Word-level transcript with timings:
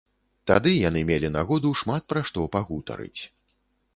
Тады 0.51 0.71
яны 0.77 1.01
мелі 1.09 1.29
нагоду 1.35 1.73
шмат 1.81 2.09
пра 2.13 2.23
што 2.29 2.45
пагутарыць. 2.55 3.21